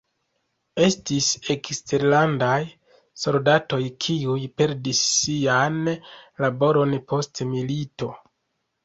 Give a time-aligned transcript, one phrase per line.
[0.83, 1.25] Estis
[1.55, 2.55] eksterlandaj
[3.23, 5.77] soldatoj, kiuj perdis sian
[6.47, 8.11] laboron post milito.